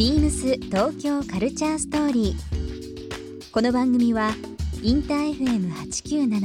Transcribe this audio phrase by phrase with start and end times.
[0.00, 3.50] ビームス東京カルチャーストーリー。
[3.52, 4.30] この番組は
[4.82, 6.40] インター FM897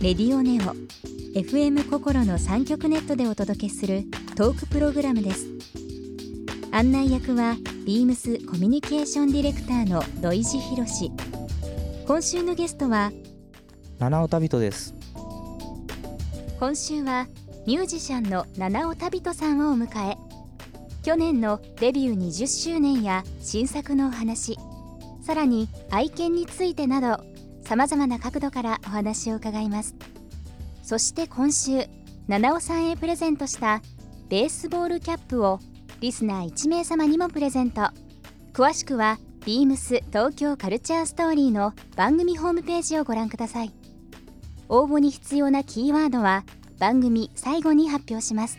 [0.00, 0.76] レディオネオ
[1.36, 4.04] FM 心の三極ネットでお届けする
[4.36, 5.48] トークプログラムです。
[6.70, 11.10] 案内役はビームスコミュニケーションディレクターの土井博志。
[12.06, 13.10] 今週のゲストは
[13.98, 14.94] 七尾旅人です
[16.60, 17.26] 今週は
[17.66, 20.27] ミュージシャンの七尾旅人さんをお迎え
[21.02, 24.58] 去年のデビュー20周年や新作のお話
[25.22, 27.24] さらに愛犬についてなど
[27.62, 29.94] さまざまな角度からお話を伺います。
[30.82, 31.86] そして今週
[32.28, 33.82] 七尾さんへプレゼントした
[34.30, 35.60] ベースボールキャップを
[36.00, 37.90] リスナー1名様にもプレゼント。
[38.54, 43.72] 詳しくはビームス東京カルチャーストーリーの番組ホームページをご覧ください。
[44.70, 46.44] 応募に必要なキーワードは
[46.78, 48.58] 番組最後に発表します。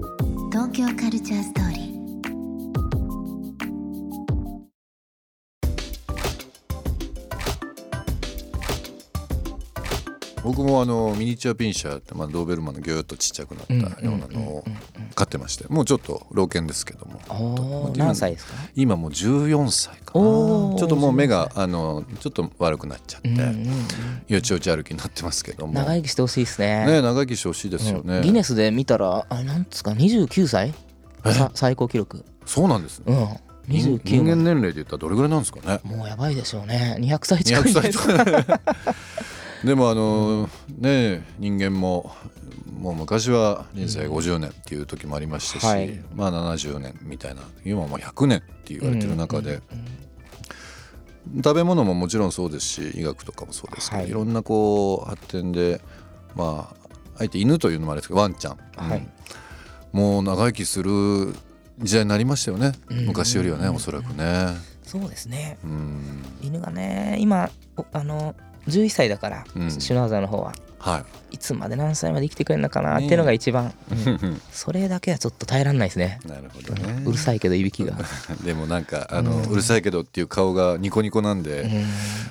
[0.51, 1.90] 東京カルチャーストーリー。
[10.51, 13.73] 僕もあのミニチュアピンシャーって、まあ、ドーベルマンのギューッとちっちゃくなった
[14.05, 14.65] ようなのを
[15.15, 17.93] 飼ってましてもうちょっと老犬ですけども。
[17.95, 18.53] 何歳ですか？
[18.75, 23.29] 今もう14歳かちょっともう目があのちょっと悪くなっちゃって、
[24.33, 25.73] よちよち歩きになってますけども。
[25.73, 26.85] 長生きしてほしいですね。
[26.85, 28.21] ね長生きしてほしいですよね、うん。
[28.23, 30.73] ギネスで見たらあなんつうか29歳？
[31.23, 32.25] さ最高記録。
[32.45, 33.77] そうなんですね、うん。
[33.79, 35.79] 人29人間も年齢で言ったらどれぐらいなんですかね。
[35.83, 36.97] もうやばいでしょうね。
[36.99, 38.59] 200歳近い200んじゃ歳
[39.63, 40.49] でもあの
[40.79, 42.11] ね人間も
[42.81, 46.03] もう昔は人生50年っていう時もありましたし、はい。
[46.15, 49.61] まあ70年みたいな今はもう100年って言われてる中で、
[51.37, 54.09] 食べ物ももちろんそうですし医学とかもそうですけど、はい。
[54.09, 55.79] い、ろんなこう発展で
[56.35, 59.07] まああえて犬というのもあれですけどワンちゃん、はい。
[59.93, 59.99] うん。
[59.99, 61.35] もう長生きする
[61.77, 63.05] 時代になりましたよね、うん。
[63.05, 64.47] 昔よりはねおそらくね。
[64.81, 65.59] そうですね。
[65.63, 66.25] うん。
[66.41, 68.35] 犬がね今おあの
[68.67, 69.71] 11歳だから、うん。
[69.71, 71.35] シュナウザーの方ははい。
[71.35, 74.41] いつまで何歳まで生きてくれるのかなっていうのが一番、うん。
[74.51, 76.19] それだけはちょっと耐えられないですね。
[76.25, 77.03] なるほどね。
[77.05, 77.95] うるさいけどいびきが、
[78.43, 79.43] でもなんかあの、うん。
[79.51, 81.85] うるさいけどっていう顔がニコニコなんで、うん。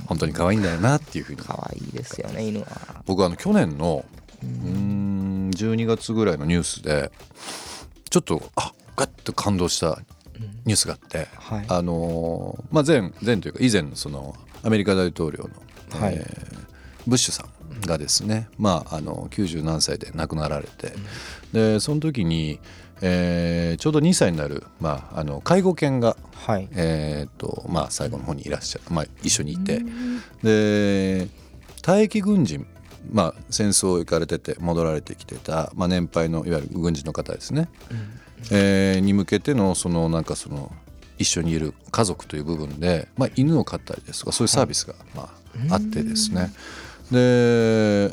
[0.06, 1.38] 本当に可愛いんだよなっていうふうに。
[1.42, 2.66] 可愛いですよね犬は。
[3.06, 4.04] 僕あの去年の
[4.42, 7.10] うーん12月ぐらいのニュースで
[8.08, 9.98] ちょっとあガッと感動した
[10.64, 11.64] ニュースがあって、はい。
[11.68, 15.50] あのーまあ前前というか以前のそのアメリカ大統領の、
[15.90, 16.14] はい。
[16.14, 16.60] えー
[17.06, 20.92] ブッシュさんがですね、まああの90何歳で亡くなられて、
[21.52, 22.60] でその時に、
[23.00, 26.68] えーちょうど2歳になる、まあ、あの介護犬がはい。
[26.72, 29.80] えーとまあ、最後の方にいらっしゃる、まあ、一緒にいて
[30.42, 31.28] で
[31.82, 32.66] 退役軍人、
[33.10, 37.68] まあ、戦争行かれてて戻られてきてた、まあ、年配のいわゆる軍人の方ですね、
[38.50, 40.72] えーに向けてのそのなんかその
[41.18, 45.28] 一緒にいる家族という部分で、まあ、犬を飼ったりですとかそういうサービスが、まあ、
[45.70, 46.52] あってですね。
[47.10, 48.12] で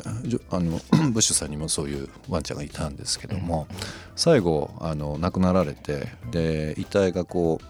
[0.50, 0.80] あの
[1.12, 3.68] ブッシュさんにもそういうワンちゃんがいたんですけども、
[4.16, 7.60] 最後あの亡くなられてで遺体がこ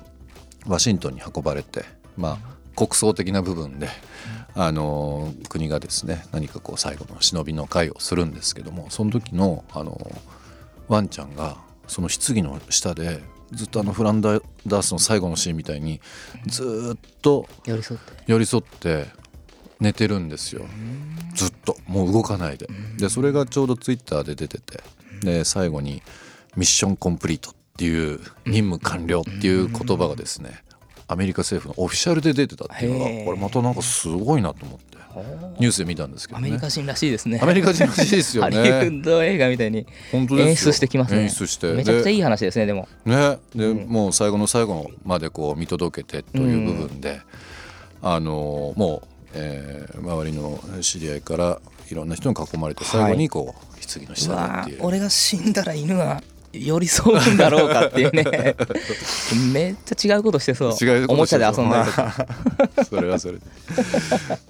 [0.67, 1.85] うワシントンに運ばれて、
[2.17, 3.89] まあ、国葬的な部分で、
[4.55, 10.11] あの国がですね何かこう最後の忍びの会をするんですけどもその時のあの
[10.89, 13.21] ワンちゃんがその棺の下で
[13.53, 16.01] ずっとあのフランダースの最後のシーンみたいに
[16.47, 18.13] ずーっと寄り添って。
[18.27, 19.07] 寄り添って
[19.81, 20.67] 寝てるんですよ。
[21.35, 21.77] ずっと。
[21.87, 22.69] もう動かないで。
[22.97, 24.83] でそれがちょうどツイッターで出てて。
[25.23, 26.03] で最後に
[26.57, 30.63] 「ミッションコンプリート」っていう任務完了っていう言葉がですね
[31.09, 34.99] アメリカ政府のオフィシャルで出てたっていうのがこれまたなんかすごいなと思って。
[35.59, 36.47] ニュースで見たんですけどね。
[36.47, 37.41] アメリカ人らしいですね。
[37.43, 41.23] アメリカ人らしいですよハリウッねド映画みたいに演出してきますね。
[41.23, 41.73] 演出して。
[41.73, 42.89] めちゃくちゃいいで話ですねでも。
[43.05, 43.39] ね。
[43.55, 47.21] で、もう最後の最後までこう見届けてという部分で、
[48.03, 51.61] あのもう、えー周りの知り合いから
[51.91, 54.79] いろんな人に囲まれて最後にこう、棺のう下でわっていう。
[54.83, 56.23] 俺が死んだら犬は
[56.53, 58.25] 寄り添うんだろうかっていうね。
[59.53, 60.73] めっちゃ違うことしてそう。
[60.73, 62.27] 違うおもちゃで遊んだりとか。
[62.89, 63.41] それはそれで。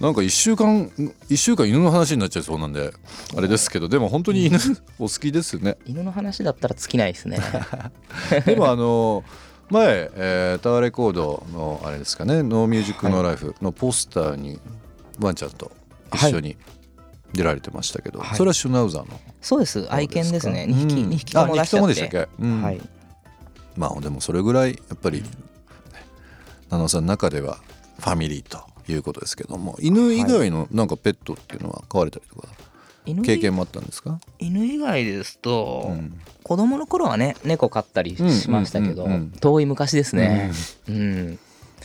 [0.00, 0.90] なんか1週間
[1.28, 2.92] 一週間犬の話になっちゃいそうなんで
[3.36, 4.58] あれですけどでも本当に犬
[4.98, 5.76] お好きですね。
[5.86, 7.40] 犬の話だったら尽きないですね。
[8.46, 9.24] でもあの
[9.70, 14.60] 前、えータワーレコードのあれですかね「ノーミュージックノーライフのポスターに
[15.20, 15.70] ワンちゃんと
[16.14, 16.56] 一緒に
[17.32, 18.36] 出られてましたけど、はい。
[18.36, 19.86] それはシュナウザーのそうです。
[19.92, 20.66] 愛犬ですね。
[20.68, 22.62] そう2匹うん2匹とも出しちゃっあ二匹ともでしたってけ、うん。
[22.62, 22.80] はい。
[23.76, 25.28] まあでもそれぐらいやっぱり、ね、
[26.70, 27.58] 七尾さんの中では
[28.00, 28.58] ファミリーと
[28.90, 32.48] いうことですけども犬以外のなんかペットっていうのは飼われたりとか？
[32.48, 32.67] 犬
[33.16, 36.20] 経験もあったんですか、犬以外ですと、うん。
[36.42, 39.20] 子供の頃はね猫飼ったりしましたけど、うんうんうん。
[39.22, 40.50] うん遠い昔ですね。
[40.88, 41.38] うん、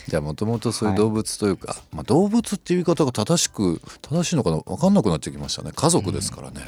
[0.08, 5.72] じゃあもともとそういう動物というか、まあ、動物っていう言い方が正しく正しいのかな分かんなくなってきましたね。
[5.76, 6.62] 家族ですからね、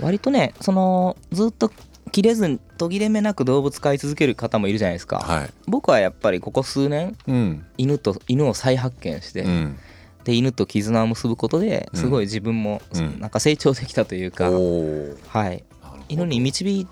[0.00, 1.70] 割とねそのずっと
[2.12, 5.50] 切れずに途切れ目なく動物飼い続ける方もいるじゃないですか、はい。
[5.66, 7.64] 僕はやっぱりここ数年うん。
[7.78, 9.78] 犬と犬を再発見して、うん
[10.24, 13.20] で犬と絆を結ぶことですごい自分もうん。
[13.20, 15.64] なんか成長できたというか、はい、
[16.08, 16.86] 犬に導い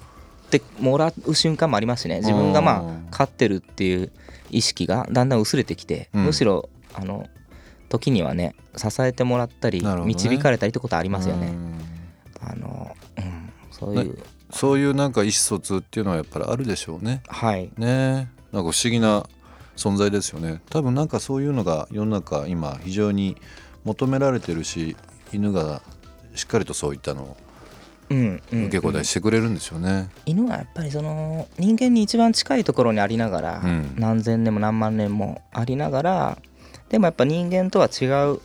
[0.50, 2.20] てもらう瞬間もありますしね。
[2.20, 4.10] 自分がまうんあ飼ってるっていう
[4.50, 6.24] 意識がだんだん薄れてきて、うん。
[6.24, 7.26] むしろあの
[7.88, 11.48] 時にはね支えてもらったり、導かれたりってことありますよね。
[11.48, 11.78] うん。
[12.40, 14.18] あのうん、そういう、
[14.50, 17.22] そういうなんか意思疎通っていうのはやっぱりあるでしょうね。
[17.28, 17.70] はい。
[17.76, 18.30] ね。
[18.52, 19.26] なんか不思議な
[19.78, 20.60] 存在ですよね。
[20.70, 23.36] 多分なんかそういうのが世の中今非常に
[23.84, 24.96] 求められてるし
[25.32, 25.80] 犬が
[26.34, 27.36] しっかりとそういったのを
[28.10, 30.10] うんうん受け答えしてくれるんですよね。
[30.26, 33.94] 犬はやっぱりその人間に一番近いところにありながら、うん。
[33.96, 36.38] 何千年も何万年もありながら
[36.88, 38.40] でもやっぱ人間とは違う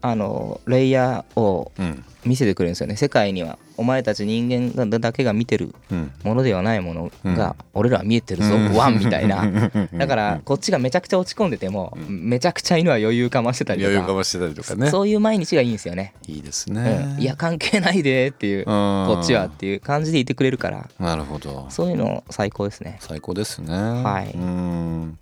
[0.00, 2.04] あのレイヤーをうん。
[2.24, 2.94] 見せてくれるんですよね。
[2.96, 6.12] 世界にはお前たち人間がだけが見てるうん。
[6.24, 7.34] ものではないものうん。
[7.34, 8.74] が俺らは見えてるぞ、うん。
[8.74, 9.44] ワンみたいな。
[9.46, 13.90] だかうんらこっちがめちゃくちゃ落ち込んでても、めちゃくちゃ犬は余裕かましてたりとか。
[13.90, 14.90] 余裕かましてたりとかね。
[14.90, 20.88] そういう毎日がいいんですよね、いいですうねん、いや関係ないでっていうここっちはっていう感じでいてくれるから。
[20.98, 21.66] なるほど。
[21.70, 22.96] そういうの最高ですね。
[23.00, 23.72] 最高ですね。
[23.72, 24.34] はい。
[24.34, 25.18] うん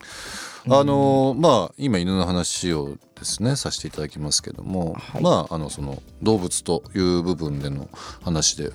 [0.68, 5.22] あのまあ今犬の話をですねさせていただきますけども、はい。
[5.22, 7.88] まああのその動物という部分での
[8.22, 8.72] 話で、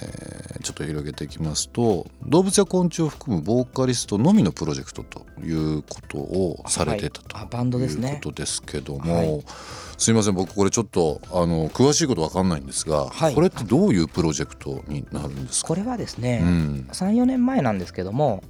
[0.00, 7.46] えーちょっと広げていきますと動物や昆虫を含むボーカリストのみのプロジェクトということをされてたとはい。
[7.46, 8.10] あバンドですね。
[8.10, 9.44] いうことですけども、はい。
[9.98, 10.34] すいません。
[10.34, 13.34] 僕これちょっとあの詳しいことわかんないんですが、はい。
[13.34, 18.42] これってどういうプロジェクトになるんですかこれはですね、うん34年前なんですけども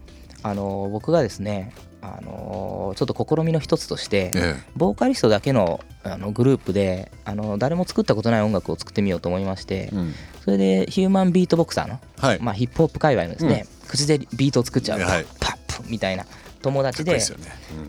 [0.42, 1.72] あの僕がですね
[2.02, 10.14] あのちょっと試みの一つとしてえボーカリストだけのあのグループであの誰も作ったことない音楽を作ってみようと思いましてえうん。
[10.44, 15.26] それでヒューマンビートボクサーの、はい、まあ、ヒップホップ界隈のですね、口でビートを作っちゃう、はい。
[15.38, 16.26] パップみたいな
[16.62, 17.20] 友達で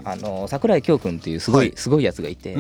[0.04, 1.76] あの桜井京君っていうすごい、はい。
[1.76, 2.56] すごいやつがいて、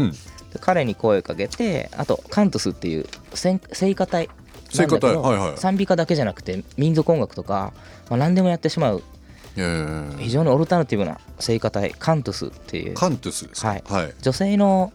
[0.60, 3.06] 彼に声かけてあとカントスっていう
[3.36, 4.30] 聖聖歌隊
[4.70, 7.74] 聖歌隊なんだけど賛美歌だけじゃなくて民族音楽とか、
[8.10, 9.04] まあ、何でもやってしまう
[9.56, 12.94] 非常にオルタナティブな聖歌隊カントスっていう。
[12.94, 13.68] カントゥスですか？
[13.70, 13.84] はい。
[13.86, 14.14] はい。
[14.22, 14.92] 女性の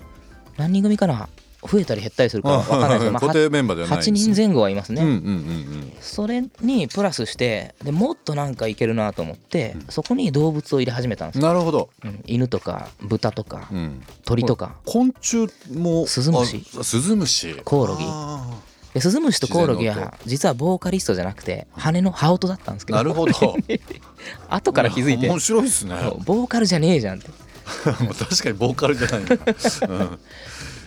[0.57, 1.29] 何人組かな
[1.63, 11.91] 増えたり減ったりするか分かんないですけど、まあ、固定メンバーではないんです8人前後はいますね、うんうんうんそれにプラスしてでもっとなんかいけるなと思って、そこに動物を入れ始めたんですなるほど。
[12.05, 12.23] うん。
[12.27, 14.03] 犬とか豚とかうん。
[14.25, 14.77] 鳥とか。
[14.87, 16.65] 昆虫もスズムシ。
[16.79, 17.55] あスズムシ。
[17.65, 19.01] コオロギ。
[19.01, 22.99] スズムシとコオロギは実はボーカリストじゃなくて羽の羽音だったんですけど。
[22.99, 23.33] ーなるほど
[24.49, 25.29] 後から気づいて。
[25.29, 25.95] 面白いですね。
[26.25, 27.29] ボーカルじゃねえじゃんって。
[27.85, 29.25] 確かにボーカルじゃない。
[29.25, 29.37] な、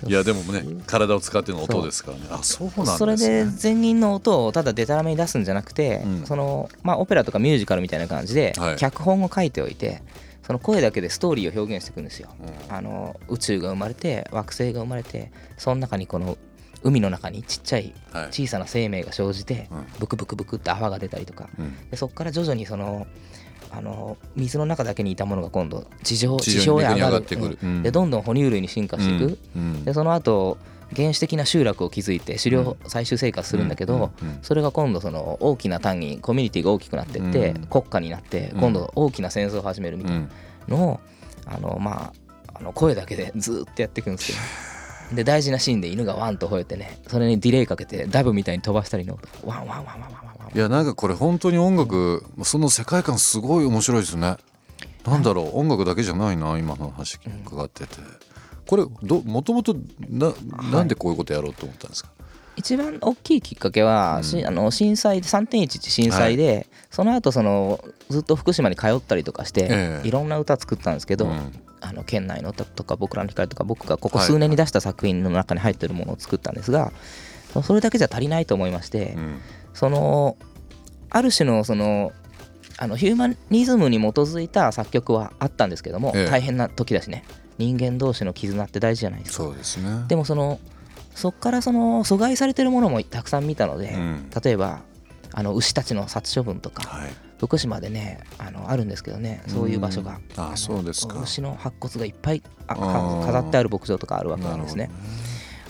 [0.04, 0.10] うん。
[0.10, 2.24] いやでもね体を使っての音ですからね。
[2.32, 2.98] あそうなんですね。
[2.98, 6.26] それで全員の音をただデタラメに出すんじゃなくて、うん。
[6.26, 8.76] そのまあオペラとかミュージカルみたいな感じではい。
[8.78, 10.02] 脚本を書いておいて
[10.46, 12.30] その声だけでストーリーを表現していくんですよ。
[12.70, 12.76] うん。
[12.76, 16.38] あの宇宙が生まれて惑星が生まれてその中にこの
[16.84, 18.26] 海の中にちっちゃいはい。
[18.28, 19.86] 小さな生命が生じてうん。
[20.00, 21.50] ブクブクブクって泡が出たりとか。
[21.58, 21.90] うん。
[21.90, 23.08] でそこから徐々にその
[23.74, 27.16] あの水の中だけにいたものが今度地上地地上へ上がる。
[27.18, 27.58] ってくる。
[27.62, 27.70] うん。
[27.70, 27.84] うん。
[27.84, 29.86] でどんどん哺乳類に進化していく、うん。
[29.86, 30.58] でその後
[30.96, 34.12] 原始的な集落を築いて狩猟採集生活するんだけど、
[34.42, 37.66] それが今度その大きな単位コミュニティが大きくなっていって、うん。
[37.68, 38.60] 国家になってうん。
[38.60, 40.28] 今度大きな戦争を始めるみたいな
[40.68, 41.00] のを、
[41.46, 42.12] あのま
[42.54, 44.40] ああの声だけでずーっとやっていくんですけど
[45.14, 50.22] で大事なシーンで犬がワンと吠えてねそれにディレイかけてダブみたいに飛ばしたりのワンワンワンワンワンワン
[50.54, 54.38] いやなんかこれ本当に音楽その世界観すごい面白いですね。
[55.06, 57.96] なんだろう音楽だけじゃないな今の話伺ってて。
[58.68, 59.76] これどもともと
[60.10, 60.34] な
[60.72, 62.10] なんでこういうことやろうと思ったんですか、
[62.56, 64.24] 一番大きいきっかけは、うん。
[64.24, 70.08] しあの震災で3.11震災で、その後そのずっと福島に通ったりとかして、ええ。
[70.08, 71.52] いろんな歌作ったんですけど、うん
[71.82, 76.92] あの県内の歌とか僕らの光とか僕がここ数年に出した作品の中に入ってるものを作ったんですが、
[77.64, 79.42] それだけじゃ足りないと思いまして、うん。
[79.74, 80.38] その
[81.10, 82.12] ある種のその
[82.78, 86.26] あのヒューマニズムに基づいた作曲はあったんですけども、ええ。
[86.30, 87.26] 大変な時だしね。
[87.58, 89.44] 人間同士の絆って大事じゃないですか。
[89.44, 90.06] そうですね。
[90.08, 90.60] でもその
[91.14, 94.30] そこからその阻害されてるものもたくさん見たので、うん。
[94.44, 94.82] 例えば
[95.34, 97.14] あの牛たちの殺処分とかはい。
[97.40, 101.20] 福島でねあのあるんですけどねそういう場所が、うんあのそうですか。
[101.20, 102.76] 牛の白骨がいっぱいあ
[103.26, 104.92] 飾ってある牧場とかあるわけなんですね。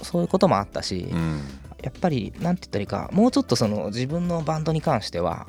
[0.02, 1.42] そういうこともあったし、うん。
[1.82, 5.48] やっぱりなんて言ったらいいかもうちょっとその自分のバンドに関しては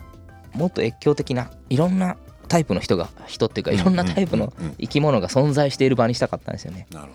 [0.54, 2.16] もっと越境的ないろんな
[2.48, 6.86] タイプの人が人っていうかいろんなタイプの生き物が存在している場にしたかったんですよね。
[6.92, 7.12] なるほ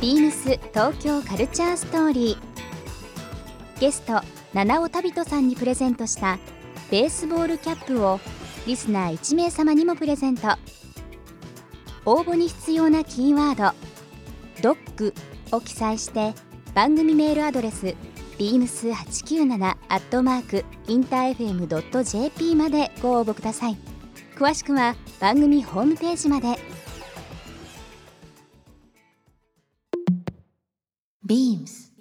[0.00, 2.55] ビームス東京カルチャーストーリー
[3.78, 4.20] ゲスト
[4.54, 6.38] 七尾旅人さんにプレゼントした
[6.90, 8.20] ベースボールキャップを
[8.66, 10.48] リスナー1名様にもプレゼント。
[12.06, 13.76] 応募に必要なキーワード
[14.62, 15.12] 「ドッグ」
[15.52, 16.34] を記載して
[16.72, 17.94] 番組メールアドレス
[18.38, 23.76] beams897 アットマークインター FM.jp までご応募ください。
[24.36, 26.58] 詳しくは番組ホームページまで。
[31.24, 31.95] ビームス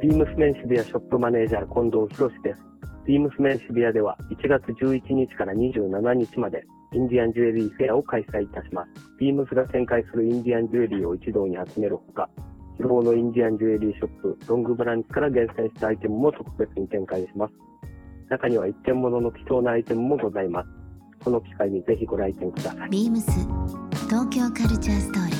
[0.00, 2.60] ビームスメン渋谷ショップマネージャー近藤博です。
[3.06, 6.64] ビームスメン渋谷では1月11日から27日まで
[6.94, 8.88] インディアンジュエリーフェアを開催いたします。
[9.18, 12.30] ビームスが展開するインディアンジュエリーを一堂に集めるほか、
[12.78, 17.52] 広尾のインディアンジュエリーショップロングブランチから厳選したアイテムも特別に展開します。
[18.30, 20.68] 中には一点物の貴重なアイテムもございます。
[21.22, 22.88] この機会にぜひご来店ください。
[22.88, 23.30] ビームス
[24.08, 25.39] 東京カルチャーストーリー